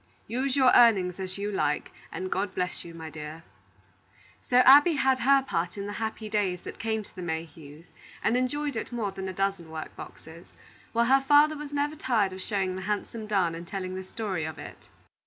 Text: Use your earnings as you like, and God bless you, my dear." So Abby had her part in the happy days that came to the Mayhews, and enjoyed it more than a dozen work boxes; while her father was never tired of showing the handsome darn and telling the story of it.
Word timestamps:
Use 0.25 0.55
your 0.55 0.71
earnings 0.73 1.19
as 1.19 1.37
you 1.37 1.51
like, 1.51 1.91
and 2.11 2.31
God 2.31 2.55
bless 2.55 2.83
you, 2.83 2.91
my 2.95 3.11
dear." 3.11 3.43
So 4.49 4.57
Abby 4.61 4.93
had 4.93 5.19
her 5.19 5.43
part 5.43 5.77
in 5.77 5.85
the 5.85 5.93
happy 6.01 6.27
days 6.27 6.61
that 6.63 6.79
came 6.79 7.03
to 7.03 7.15
the 7.15 7.21
Mayhews, 7.21 7.91
and 8.23 8.35
enjoyed 8.35 8.75
it 8.75 8.91
more 8.91 9.11
than 9.11 9.27
a 9.27 9.31
dozen 9.33 9.69
work 9.69 9.95
boxes; 9.95 10.47
while 10.91 11.05
her 11.05 11.21
father 11.21 11.55
was 11.55 11.71
never 11.71 11.95
tired 11.95 12.33
of 12.33 12.41
showing 12.41 12.75
the 12.75 12.81
handsome 12.81 13.27
darn 13.27 13.53
and 13.53 13.67
telling 13.67 13.93
the 13.93 14.03
story 14.03 14.43
of 14.43 14.57
it. 14.57 14.89